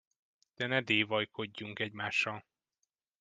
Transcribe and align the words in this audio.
De 0.55 0.65
ne 0.67 0.79
dévajkodjunk 0.81 1.79
egymással! 1.79 2.45